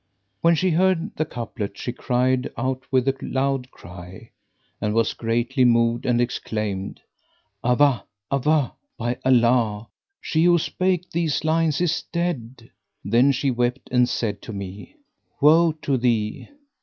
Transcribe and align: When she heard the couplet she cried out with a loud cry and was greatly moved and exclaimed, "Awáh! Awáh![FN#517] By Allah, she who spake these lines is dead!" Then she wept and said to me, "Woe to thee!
When 0.41 0.55
she 0.55 0.71
heard 0.71 1.15
the 1.15 1.25
couplet 1.25 1.77
she 1.77 1.91
cried 1.91 2.51
out 2.57 2.91
with 2.91 3.07
a 3.07 3.15
loud 3.21 3.69
cry 3.69 4.31
and 4.81 4.95
was 4.95 5.13
greatly 5.13 5.63
moved 5.63 6.07
and 6.07 6.19
exclaimed, 6.19 7.01
"Awáh! 7.63 8.01
Awáh![FN#517] 8.31 8.75
By 8.97 9.19
Allah, 9.23 9.89
she 10.19 10.45
who 10.45 10.57
spake 10.57 11.11
these 11.11 11.43
lines 11.45 11.79
is 11.81 12.01
dead!" 12.11 12.71
Then 13.05 13.31
she 13.31 13.51
wept 13.51 13.89
and 13.91 14.09
said 14.09 14.41
to 14.41 14.51
me, 14.51 14.95
"Woe 15.39 15.71
to 15.83 15.97
thee! 15.97 16.49